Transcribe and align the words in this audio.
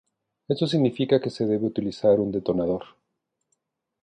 Esto 0.49 0.65
significa 0.65 1.21
que 1.21 1.29
se 1.29 1.45
debe 1.45 1.67
utilizar 1.67 2.19
un 2.19 2.31
detonador. 2.31 2.85